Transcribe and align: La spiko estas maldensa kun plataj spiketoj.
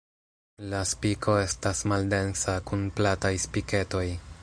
La 0.71 0.79
spiko 0.91 1.35
estas 1.43 1.83
maldensa 1.93 2.59
kun 2.71 2.89
plataj 3.01 3.37
spiketoj. 3.49 4.07